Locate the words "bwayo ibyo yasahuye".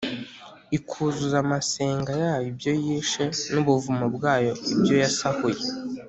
4.15-5.61